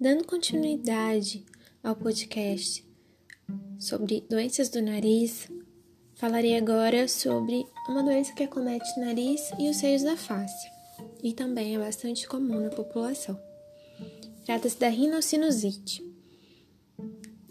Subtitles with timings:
[0.00, 1.44] Dando continuidade
[1.84, 2.82] ao podcast
[3.78, 5.46] sobre doenças do nariz,
[6.14, 10.70] falarei agora sobre uma doença que acomete o nariz e os seios da face,
[11.22, 13.38] e também é bastante comum na população.
[14.46, 16.02] Trata-se da rinocinusite.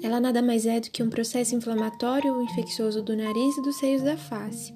[0.02, 3.78] Ela nada mais é do que um processo inflamatório ou infeccioso do nariz e dos
[3.78, 4.74] seios da face.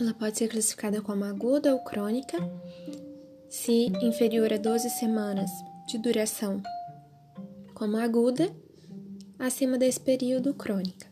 [0.00, 2.38] Ela pode ser classificada como aguda ou crônica,
[3.48, 5.50] se inferior a 12 semanas
[5.88, 6.62] de duração,
[7.72, 8.54] como aguda,
[9.38, 11.06] acima desse período crônica.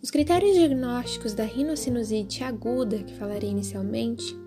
[0.00, 4.38] Os critérios diagnósticos da rinocinusite aguda, que falarei inicialmente,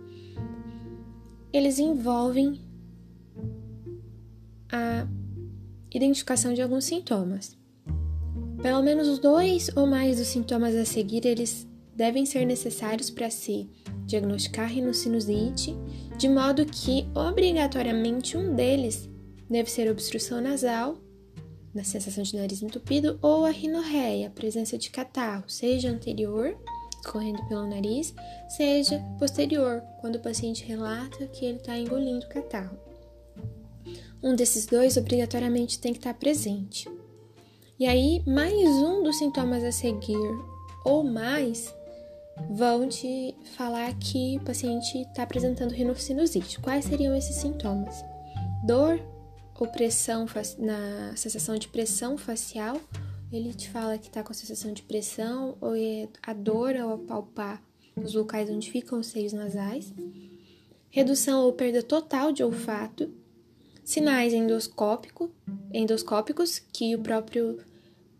[1.52, 2.62] eles envolvem
[4.72, 5.06] a
[5.94, 7.58] identificação de alguns sintomas.
[8.62, 13.70] Pelo menos dois ou mais dos sintomas a seguir, eles devem ser necessários para se
[14.08, 15.76] diagnosticar rinocinusite,
[16.18, 19.08] de modo que obrigatoriamente um deles
[19.48, 20.98] deve ser obstrução nasal,
[21.74, 26.58] na sensação de nariz entupido, ou a rinorreia, presença de catarro, seja anterior,
[27.00, 28.16] escorrendo pelo nariz,
[28.50, 32.78] seja posterior, quando o paciente relata que ele está engolindo catarro.
[34.24, 36.90] Um desses dois obrigatoriamente tem que estar presente.
[37.80, 40.18] E aí, mais um dos sintomas a seguir
[40.84, 41.72] ou mais
[42.50, 46.60] vão te falar que o paciente está apresentando rinocinusite.
[46.60, 48.04] Quais seriam esses sintomas?
[48.66, 49.00] Dor
[49.60, 50.26] ou pressão
[50.60, 52.80] na sensação de pressão facial.
[53.32, 56.94] Ele te fala que está com a sensação de pressão ou é a dor ao
[56.94, 57.62] apalpar
[57.96, 59.94] os locais onde ficam os seios nasais.
[60.90, 63.12] Redução ou perda total de olfato
[63.84, 65.32] sinais endoscópico,
[65.74, 67.58] endoscópicos que o próprio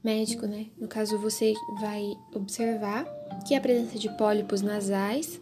[0.04, 3.06] médico, né, no caso você vai observar
[3.46, 5.40] que é a presença de pólipos nasais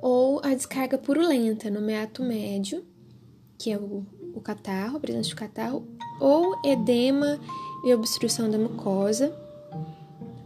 [0.00, 2.84] ou a descarga purulenta no meato médio,
[3.58, 5.86] que é o, o catarro, a presença de catarro,
[6.18, 7.38] ou edema
[7.84, 9.34] e obstrução da mucosa,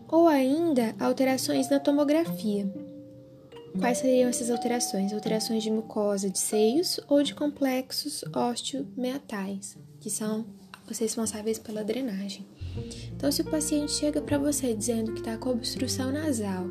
[0.08, 2.72] ou ainda alterações na tomografia.
[3.78, 5.12] Quais seriam essas alterações?
[5.12, 10.46] Alterações de mucosa de seios ou de complexos osteomeatais, que são
[10.88, 12.46] os responsáveis pela drenagem.
[13.16, 16.66] Então, se o paciente chega para você dizendo que está com obstrução nasal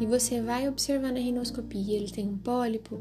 [0.00, 3.00] e você vai observar na rinoscopia e ele tem um pólipo,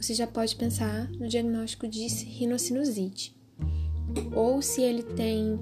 [0.00, 3.36] você já pode pensar no diagnóstico de rinocinusite.
[4.34, 5.58] Ou se ele tem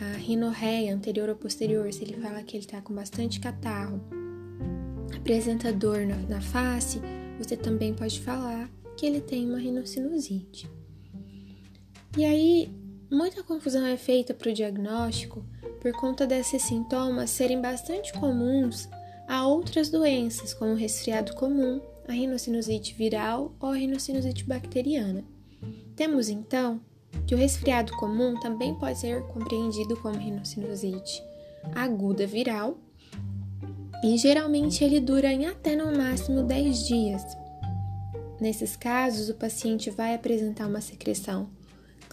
[0.00, 4.00] a rinorreia anterior ou posterior, se ele fala que ele está com bastante catarro
[5.14, 7.00] apresentador na, na face,
[7.38, 10.68] você também pode falar que ele tem uma rinocinusite.
[12.16, 12.70] E aí,
[13.12, 15.44] muita confusão é feita para o diagnóstico
[15.82, 18.88] por conta desses sintomas serem bastante comuns
[19.28, 25.24] a outras doenças, como o resfriado comum, a rinocinusite viral ou a rinocinusite bacteriana.
[25.94, 26.80] Temos então
[27.26, 31.22] que o resfriado comum também pode ser compreendido como rinocinusite
[31.74, 32.78] aguda viral
[34.02, 37.22] e geralmente ele dura em até no máximo 10 dias.
[38.40, 41.48] Nesses casos, o paciente vai apresentar uma secreção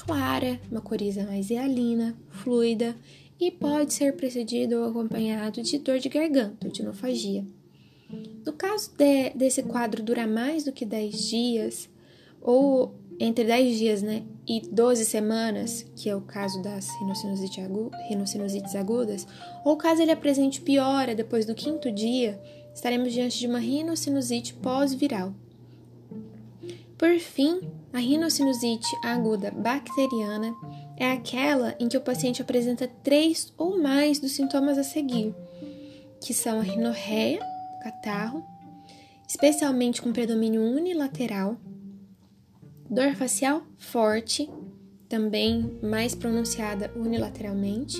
[0.09, 2.95] clara, uma coriza mais hialina, fluida
[3.39, 7.45] e pode ser precedido ou acompanhado de dor de garganta ou de nofagia.
[8.43, 11.89] No caso de, desse quadro durar mais do que 10 dias,
[12.41, 16.87] ou entre 10 dias né, e 12 semanas, que é o caso das
[18.09, 19.27] rinossinusites agudas,
[19.63, 22.41] ou caso ele apresente piora depois do quinto dia,
[22.73, 25.35] estaremos diante de uma rinocinusite pós-viral.
[26.97, 27.61] Por fim,
[27.93, 30.53] a rinocinusite aguda bacteriana
[30.97, 35.33] é aquela em que o paciente apresenta três ou mais dos sintomas a seguir,
[36.21, 37.39] que são a rinorreia,
[37.83, 38.43] catarro,
[39.27, 41.57] especialmente com predomínio unilateral,
[42.89, 44.49] Dor facial forte,
[45.07, 47.97] também mais pronunciada unilateralmente.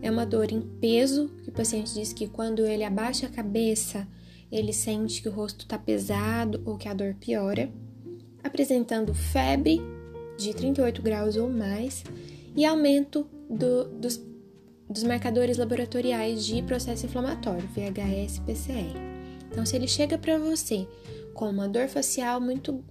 [0.00, 4.08] É uma dor em peso, que o paciente diz que quando ele abaixa a cabeça,
[4.50, 7.70] ele sente que o rosto está pesado ou que a dor piora.
[8.42, 9.80] Apresentando febre
[10.36, 12.04] de 38 graus ou mais
[12.56, 14.20] e aumento do, dos,
[14.88, 18.94] dos marcadores laboratoriais de processo inflamatório, VHS PCR.
[19.50, 20.86] Então, se ele chega para você
[21.34, 22.84] com uma dor facial muito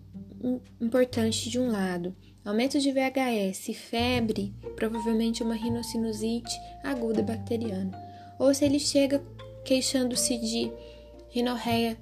[0.80, 6.52] importante de um lado, aumento de VHS, febre, provavelmente uma rinocinusite
[6.84, 7.92] aguda bacteriana.
[8.40, 9.24] Ou se ele chega
[9.64, 10.72] queixando-se de
[11.30, 11.98] rinorreia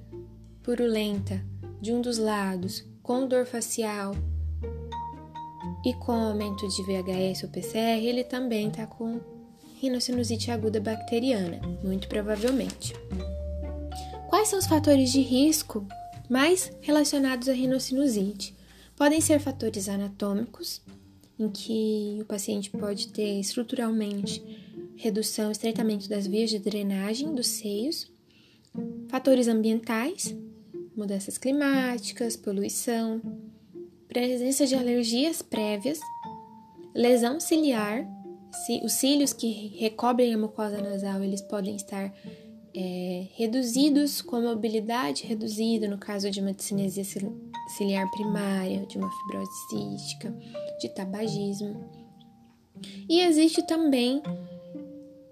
[0.62, 1.44] purulenta
[1.80, 4.14] de um dos lados, com dor facial
[5.84, 9.20] e com aumento de VHS ou PCR, ele também está com
[9.80, 12.94] rinocinusite aguda bacteriana, muito provavelmente.
[14.28, 15.84] Quais são os fatores de risco
[16.28, 18.54] mais relacionados à rinocinusite.
[18.94, 20.80] Podem ser fatores anatômicos,
[21.36, 24.40] em que o paciente pode ter estruturalmente
[24.94, 28.08] redução estreitamento das vias de drenagem dos seios,
[29.08, 30.32] fatores ambientais,
[31.00, 33.22] mudanças climáticas, poluição,
[34.06, 35.98] presença de alergias prévias,
[36.94, 38.06] lesão ciliar,
[38.66, 42.12] se, os cílios que recobrem a mucosa nasal eles podem estar
[42.74, 47.04] é, reduzidos com mobilidade reduzida no caso de uma discinesia
[47.76, 50.36] ciliar primária, de uma fibrose cística,
[50.80, 51.90] de tabagismo.
[53.08, 54.22] E existe também,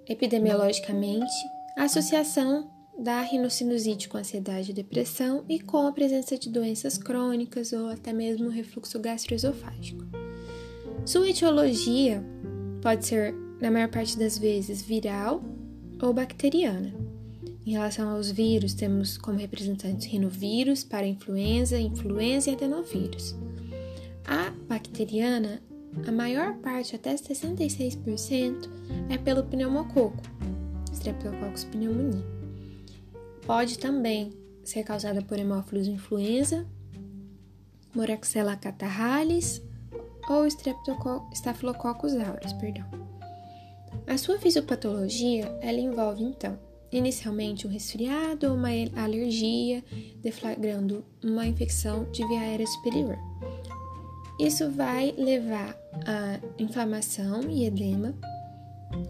[0.09, 1.33] epidemiologicamente,
[1.77, 7.73] a associação da rinocinusite com ansiedade e depressão e com a presença de doenças crônicas
[7.73, 10.05] ou até mesmo refluxo gastroesofágico.
[11.05, 12.23] Sua etiologia
[12.83, 15.43] pode ser, na maior parte das vezes, viral
[16.03, 16.93] ou bacteriana.
[17.65, 23.37] Em relação aos vírus, temos como representantes rinovírus, parainfluenza, influenza e adenovírus.
[24.27, 25.63] A bacteriana,
[26.07, 28.69] a maior parte, até 66%,
[29.09, 30.23] é pelo pneumococo,
[30.93, 32.38] Streptococcus pneumoniae.
[33.49, 34.31] Pode também
[34.63, 36.67] ser causada por hemófilos influenza,
[37.95, 39.63] Moraxella catarrhalis
[40.29, 42.85] ou Staphylococcus aureus, perdão.
[44.07, 46.59] A sua fisiopatologia, ela envolve então
[46.93, 48.69] inicialmente um resfriado ou uma
[49.03, 49.83] alergia,
[50.21, 53.17] deflagrando uma infecção de via aérea superior.
[54.39, 55.75] Isso vai levar
[56.07, 58.15] a inflamação e edema.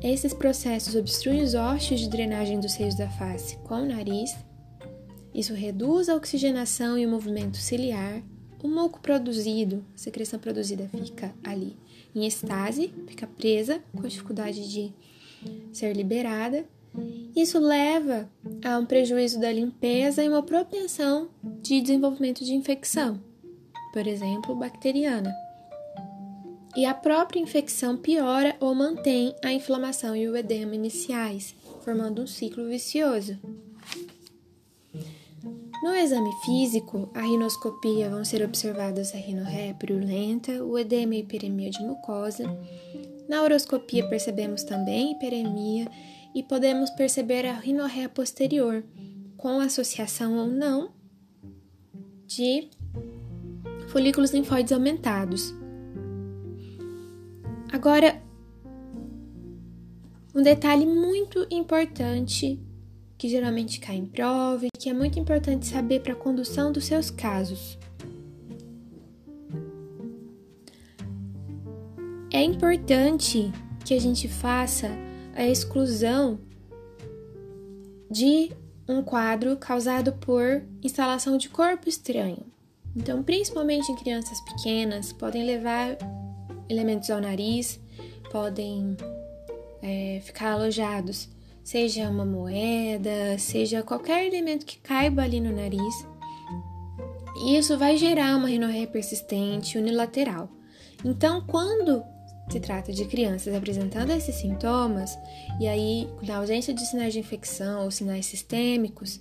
[0.02, 4.36] Esses processos obstruem os ossos de drenagem dos seios da face com o nariz.
[5.34, 8.22] Isso reduz a oxigenação e o movimento ciliar.
[8.62, 11.76] O muco produzido, a secreção produzida fica ali
[12.14, 14.92] em estase, fica presa, com dificuldade de
[15.72, 16.64] ser liberada.
[17.36, 18.28] Isso leva
[18.64, 21.28] a um prejuízo da limpeza e uma propensão
[21.62, 23.20] de desenvolvimento de infecção
[23.92, 25.34] por exemplo, bacteriana.
[26.76, 32.26] E a própria infecção piora ou mantém a inflamação e o edema iniciais, formando um
[32.26, 33.38] ciclo vicioso.
[35.82, 41.70] No exame físico, a rinoscopia vão ser observadas a rinorreia purulenta, o edema e hiperemia
[41.70, 42.44] de mucosa.
[43.29, 45.88] Na uroscopia percebemos também hiperemia
[46.35, 48.82] e podemos perceber a rinorreia posterior,
[49.37, 50.91] com associação ou não
[52.26, 52.69] de
[53.88, 55.55] folículos linfóides aumentados.
[57.73, 58.20] Agora,
[60.35, 62.61] um detalhe muito importante
[63.19, 66.85] que geralmente cai em prova e que é muito importante saber para a condução dos
[66.85, 67.76] seus casos.
[72.32, 73.50] É importante
[73.85, 74.88] que a gente faça
[75.35, 76.38] a exclusão
[78.11, 78.53] de
[78.88, 82.47] um quadro causado por instalação de corpo estranho.
[82.94, 85.97] Então, principalmente em crianças pequenas, podem levar
[86.69, 87.81] elementos ao nariz,
[88.31, 88.97] podem
[89.82, 91.29] é, ficar alojados,
[91.65, 95.94] seja uma moeda, seja qualquer elemento que caiba ali no nariz.
[97.44, 100.49] E isso vai gerar uma rinorreia persistente unilateral.
[101.05, 102.03] Então, quando
[102.50, 105.17] se trata de crianças apresentando esses sintomas,
[105.61, 109.21] e aí, na ausência de sinais de infecção ou sinais sistêmicos,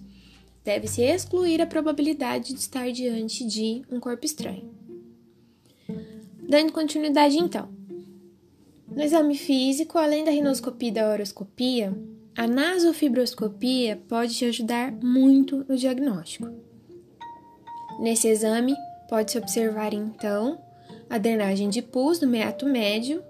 [0.64, 4.77] deve-se excluir a probabilidade de estar diante de um corpo estranho.
[6.48, 7.70] Dando continuidade, então.
[8.88, 11.94] No exame físico, além da rinoscopia e da horoscopia,
[12.36, 16.50] a nasofibroscopia pode te ajudar muito no diagnóstico.
[18.00, 18.76] Nesse exame,
[19.10, 20.60] pode-se observar então
[21.10, 23.24] a drenagem de pus do meato médio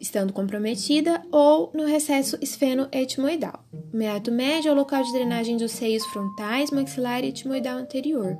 [0.00, 3.62] estando comprometida, ou no recesso esfeno-etimoidal.
[3.92, 8.36] O meato médio é o local de drenagem dos seios frontais, maxilar e etimoidal anterior.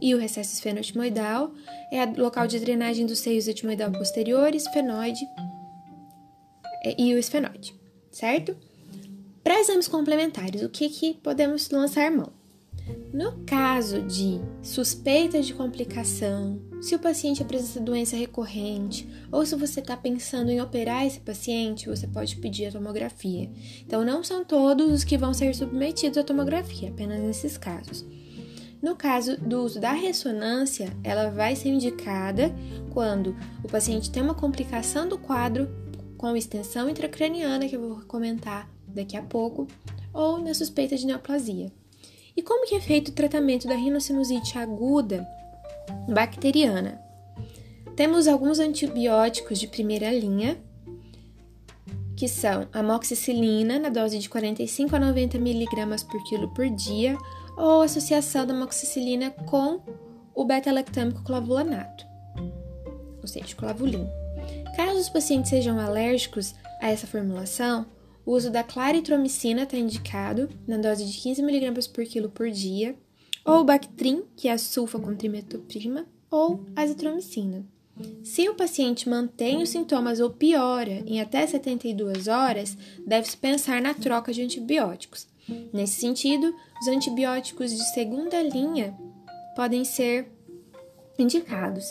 [0.00, 1.52] E o recesso esfeno-etimoidal
[1.92, 5.24] é o local de drenagem dos seios etimoidal posterior, esfenoide
[6.98, 7.74] e o esfenoide,
[8.10, 8.56] certo?
[9.42, 12.32] Para exames complementares, o que, que podemos lançar mão?
[13.12, 19.80] No caso de suspeita de complicação, se o paciente apresenta doença recorrente ou se você
[19.80, 23.50] está pensando em operar esse paciente, você pode pedir a tomografia.
[23.80, 28.04] Então, não são todos os que vão ser submetidos à tomografia, apenas nesses casos.
[28.84, 32.54] No caso do uso da ressonância, ela vai ser indicada
[32.92, 35.74] quando o paciente tem uma complicação do quadro
[36.18, 39.66] com extensão intracraniana, que eu vou comentar daqui a pouco,
[40.12, 41.72] ou na suspeita de neoplasia.
[42.36, 45.26] E como que é feito o tratamento da rinocinusite aguda
[46.06, 47.00] bacteriana?
[47.96, 50.58] Temos alguns antibióticos de primeira linha,
[52.14, 57.16] que são a amoxicilina na dose de 45 a 90 mg por quilo por dia,
[57.56, 59.80] ou associação da amoxicilina com
[60.34, 62.06] o beta-lactâmico clavulanato,
[63.20, 64.06] ou seja, clavulin.
[64.76, 67.86] Caso os pacientes sejam alérgicos a essa formulação,
[68.26, 72.96] o uso da claritromicina está indicado na dose de 15 mg por quilo por dia,
[73.44, 77.64] ou o Bactrim, que é a sulfa com trimetoprima, ou azitromicina.
[78.24, 83.94] Se o paciente mantém os sintomas ou piora em até 72 horas, deve-se pensar na
[83.94, 85.28] troca de antibióticos.
[85.72, 88.94] Nesse sentido, os antibióticos de segunda linha
[89.54, 90.26] podem ser
[91.18, 91.84] indicados.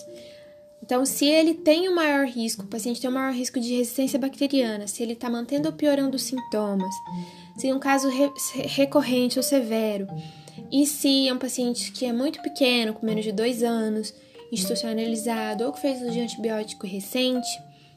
[0.82, 4.20] Então, se ele tem o maior risco, o paciente tem o maior risco de resistência
[4.20, 6.94] bacteriana, se ele está mantendo ou piorando os sintomas,
[7.58, 8.30] se é um caso re
[8.66, 10.08] recorrente ou severo,
[10.70, 14.14] e se é um paciente que é muito pequeno, com menos de dois anos,
[14.52, 17.48] institucionalizado ou que fez uso de antibiótico recente,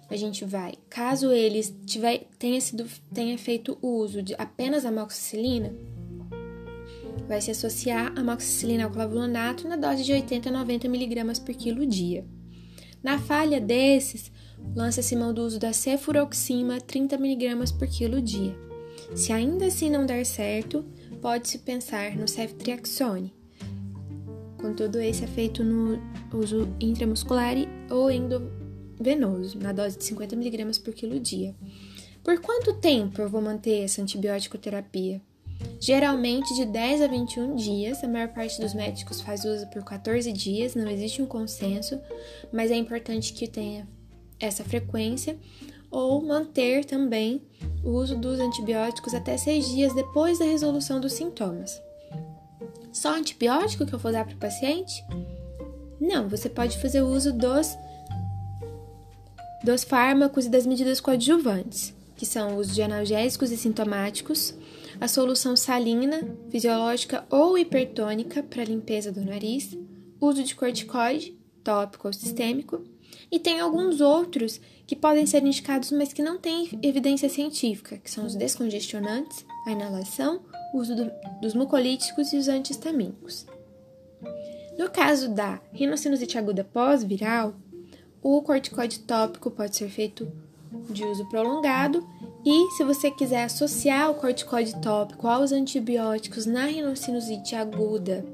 [0.08, 5.75] a gente vai, caso ele tiver, tenha, sido, tenha feito uso de apenas amoxicilina,
[7.26, 11.54] vai se associar a amoxicilina ao clavulanato na dose de 80 a 90 mg por
[11.54, 12.25] quilo dia.
[13.02, 14.30] Na falha desses,
[14.75, 18.56] lança-se mão do uso da cefuroxima 30 mg por quilo dia.
[19.14, 20.84] Se ainda assim não der certo,
[21.20, 23.32] pode-se pensar no ceftriaxone.
[24.58, 26.00] Contudo, esse é feito no
[26.32, 27.54] uso intramuscular
[27.90, 28.10] ou
[28.99, 31.55] endovenoso, na dose de 50 mg por quilo dia.
[32.25, 35.21] Por quanto tempo eu vou manter essa antibiótico terapia?
[35.81, 40.33] Geralmente de 10 a 21 dias, a maior parte dos médicos faz uso por 14
[40.33, 42.00] dias, não existe um consenso,
[42.53, 43.87] mas é importante que tenha
[44.41, 45.38] essa frequência,
[45.91, 47.43] ou manter também
[47.85, 51.81] o uso dos antibióticos até 6 dias depois da resolução dos sintomas.
[52.93, 55.05] Só antibiótico que eu vou dar para o paciente?
[56.00, 57.76] Não, você pode fazer uso dos,
[59.66, 64.54] dos fármacos e das medidas coadjuvantes, que são os de analgésicos e sintomáticos,
[65.00, 69.76] a solução salina, fisiológica ou hipertônica para limpeza do nariz,
[70.20, 72.85] uso de corticoide, tópico ou sistêmico,
[73.28, 78.08] e tem alguns outros que podem ser indicados, mas que não têm evidência científica, que
[78.08, 80.42] são os descongestionantes, a inalação,
[80.73, 81.11] o uso do,
[81.42, 83.44] dos mucolíticos e os antihistamínicos.
[84.78, 87.54] No caso da rinocinusite aguda pós-viral,
[88.28, 90.26] o corticoide tópico pode ser feito
[90.90, 92.04] de uso prolongado
[92.45, 98.26] e se você quiser associar o corticoide tópico aos antibióticos na rinocinusite aguda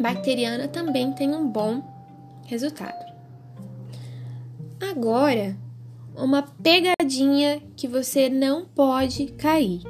[0.00, 1.82] bacteriana, também tem um bom
[2.46, 3.12] resultado.
[4.80, 5.58] Agora,
[6.16, 9.82] uma pegadinha que você não pode cair.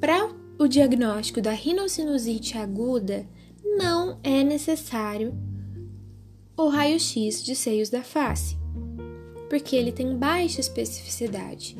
[0.00, 3.26] Para o diagnóstico da rinocinusite aguda,
[3.76, 5.34] não é necessário
[6.56, 8.56] o raio-x de seios da face
[9.54, 11.76] porque ele tem baixa especificidade.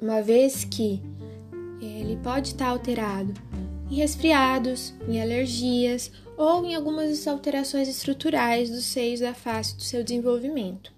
[0.00, 1.02] Uma vez que
[1.80, 3.34] ele pode estar alterado
[3.90, 10.04] em resfriados, em alergias ou em algumas alterações estruturais dos seios da face do seu
[10.04, 10.92] desenvolvimento.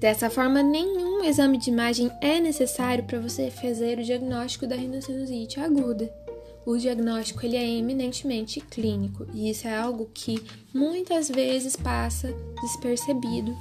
[0.00, 5.60] Dessa forma, nenhum exame de imagem é necessário para você fazer o diagnóstico da rinocinusite
[5.60, 6.12] aguda
[6.66, 10.42] o diagnóstico ele é eminentemente clínico e isso é algo que
[10.74, 13.56] muitas vezes passa despercebido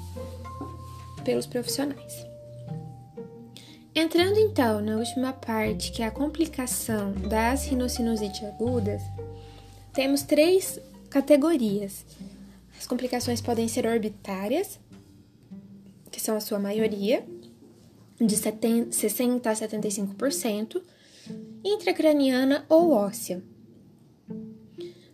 [1.24, 2.25] pelos profissionais.
[3.93, 9.01] Entrando então na última parte, que é a complicação das rinocinusite agudas,
[9.93, 12.03] temos três categorias.
[12.77, 14.79] As complicações podem ser orbitárias,
[16.12, 17.24] que são a sua maioria,
[18.19, 20.81] de 60 a 75%,
[21.65, 23.43] intracraniana ou óssea.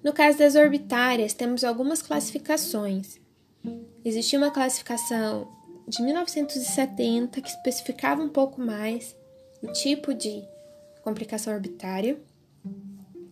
[0.03, 3.19] No caso das orbitárias, temos algumas classificações.
[4.03, 5.47] Existia uma classificação
[5.87, 9.15] de 1970 que especificava um pouco mais
[9.61, 10.43] o tipo de
[11.03, 12.19] complicação orbitária,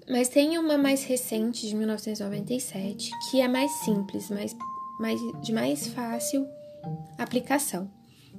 [0.08, 4.56] mas tem uma mais recente de 1997 que é mais simples, mais,
[5.00, 6.48] mais, de mais fácil
[7.18, 7.92] aplicação,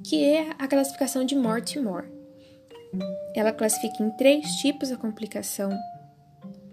[0.04, 2.19] que é a classificação de Mortimore.
[3.34, 5.70] Ela classifica em três tipos a complicação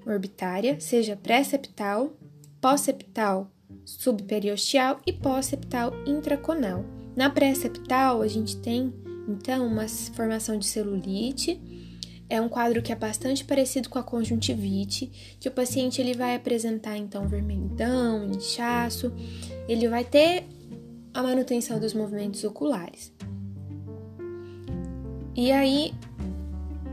[0.05, 2.13] orbitária, seja pré-septal,
[2.59, 3.51] pós-septal
[3.85, 6.83] subperiosteal e pós-septal intraconal.
[7.15, 8.93] Na pré-septal, a gente tem
[9.27, 11.59] então uma formação de celulite.
[12.29, 16.35] É um quadro que é bastante parecido com a conjuntivite, que o paciente ele vai
[16.35, 19.13] apresentar então vermelhidão, inchaço,
[19.67, 20.45] ele vai ter
[21.13, 23.13] a manutenção dos movimentos oculares.
[25.33, 25.93] E aí,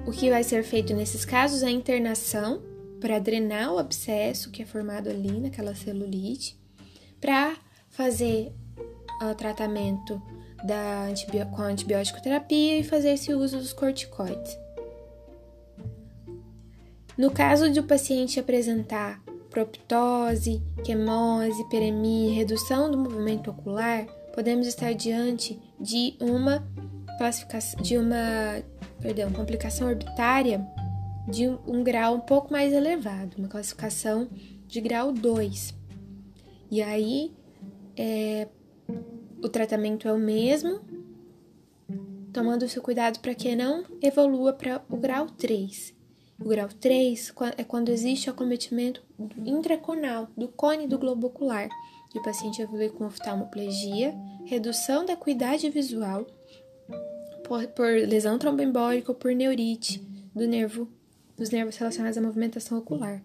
[0.06, 2.62] o que vai ser feito nesses casos é a internação
[3.00, 6.58] para drenar o abscesso que é formado ali naquela celulite,
[7.20, 7.56] para
[7.90, 8.52] fazer
[9.20, 10.20] o tratamento
[10.64, 11.08] da
[11.50, 14.56] com a antibiótico terapia e fazer esse uso dos corticoides.
[17.16, 24.92] No caso de o paciente apresentar proptose, quemose, peremia, redução do movimento ocular, podemos estar
[24.94, 26.66] diante de uma
[27.18, 28.62] classificação de uma,
[29.04, 30.66] perdão, complicação orbitária
[31.28, 34.26] de um, grau um pouco mais elevado, uma classificação
[34.66, 35.74] de grau 2.
[36.70, 37.30] E aí
[37.98, 38.48] é,
[39.42, 40.80] o tratamento é o mesmo,
[42.32, 45.94] tomando seu cuidado para que não evolua para o grau 3.
[46.40, 49.02] O grau 3 é quando existe acometimento
[49.44, 51.68] intraconal do cone do globo ocular
[52.14, 54.14] e o paciente evolui com oftalmoplegia,
[54.46, 56.26] redução da acuidade visual
[57.44, 60.02] por, por lesão tromboembólica ou por neurite
[60.34, 60.88] do nervo,
[61.36, 63.22] dos nervos relacionados à movimentação ocular.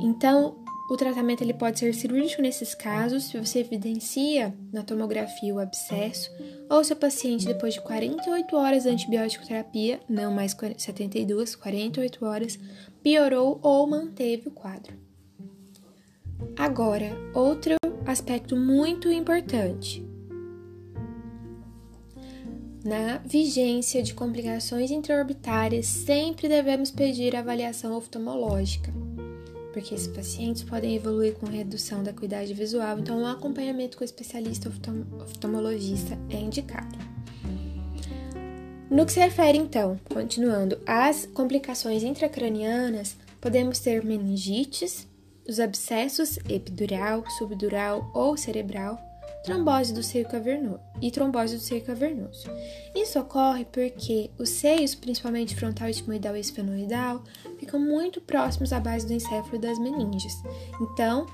[0.00, 0.56] Então,
[0.90, 6.30] o tratamento ele pode ser cirúrgico nesses casos, se você evidencia na tomografia o abscesso,
[6.68, 12.24] ou se o paciente, depois de 48 horas de antibiótico terapia, não mais 72, 48
[12.24, 12.58] horas,
[13.02, 14.94] piorou ou manteve o quadro.
[16.56, 20.04] Agora, outro aspecto muito importante.
[22.84, 28.92] Na vigência de complicações intraorbitárias, sempre devemos pedir avaliação oftalmológica
[29.74, 34.04] porque esses pacientes podem evoluir com redução da acuidade visual, então um acompanhamento com o
[34.04, 34.72] especialista
[35.20, 36.96] oftalmologista é indicado.
[38.88, 45.08] No que se refere, então, continuando, às complicações intracranianas, podemos ter meningites,
[45.48, 48.96] os abscessos epidural, subdural ou cerebral,
[49.44, 52.48] trombose do seio cavernoso e trombose do seio cavernoso.
[52.94, 57.22] Isso ocorre porque os seios, principalmente frontal etimoidal e esfenoidal,
[57.58, 60.32] ficam muito próximos à base do encéfalo e das meninges.
[60.80, 61.26] Então,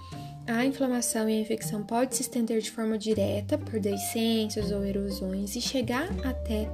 [0.46, 5.54] a inflamação e a infecção pode se estender de forma direta por deiscências ou erosões
[5.54, 6.68] e chegar até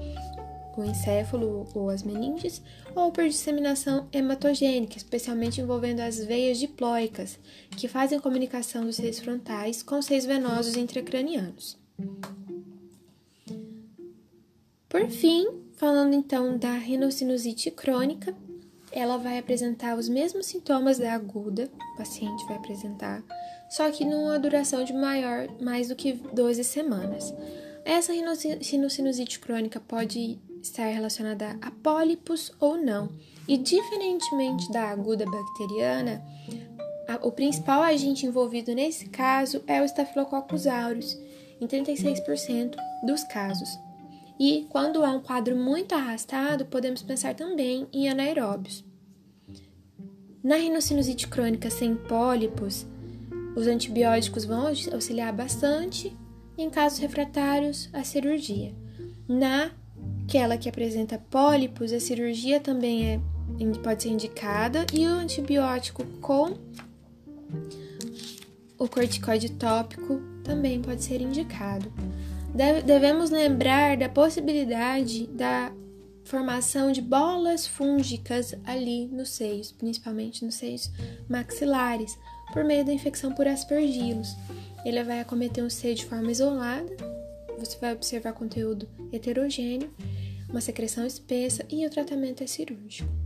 [0.76, 2.62] o encéfalo ou as meninges,
[2.94, 7.38] ou por disseminação hematogênica, especialmente envolvendo as veias diploicas,
[7.70, 11.78] que fazem a comunicação dos seios frontais com os seios venosos intracranianos.
[14.88, 18.34] Por fim, falando então da rinocinusite crônica,
[18.92, 23.22] ela vai apresentar os mesmos sintomas da aguda, o paciente vai apresentar,
[23.68, 27.34] só que numa duração de maior, mais do que 12 semanas.
[27.84, 33.08] Essa rinocinusite crônica pode estar relacionada a pólipos ou não.
[33.48, 36.22] E diferentemente da aguda bacteriana,
[37.08, 41.18] a, o principal agente envolvido nesse caso é o Staphylococcus aureus,
[41.60, 43.68] em 36% dos casos.
[44.38, 48.84] E quando há um quadro muito arrastado, podemos pensar também em anaeróbios.
[50.42, 52.86] Na rinocinusite crônica sem pólipos,
[53.56, 56.14] os antibióticos vão auxiliar bastante,
[56.58, 58.74] em casos refratários, a cirurgia.
[59.26, 59.70] Na
[60.26, 63.20] Aquela que apresenta pólipos, a cirurgia também é,
[63.80, 66.58] pode ser indicada e o antibiótico com
[68.76, 71.92] o corticoide tópico também pode ser indicado.
[72.84, 75.72] Devemos lembrar da possibilidade da
[76.24, 80.90] formação de bolas fúngicas ali nos seios, principalmente nos seios
[81.28, 82.18] maxilares,
[82.52, 84.34] por meio da infecção por aspergilos.
[84.84, 86.96] Ele vai acometer um seio de forma isolada,
[87.58, 89.90] você vai observar conteúdo heterogêneo
[90.48, 93.25] uma secreção espessa e o tratamento é cirúrgico.